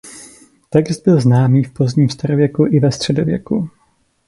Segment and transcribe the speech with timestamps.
[0.71, 3.69] Text byl známý v pozdním starověku i ve středověku.